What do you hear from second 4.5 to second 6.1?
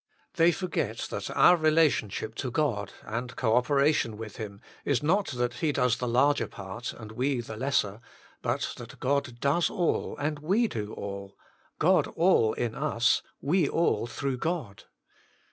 98 THE MINISTRY OF INTERCESSION is not that He does the